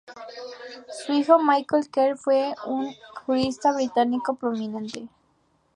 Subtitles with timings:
[1.05, 2.91] Su hijo Michael Kerr fue un
[3.23, 5.07] jurista británico prominente.